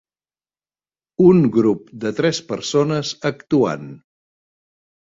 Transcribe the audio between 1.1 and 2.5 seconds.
Un grup de tres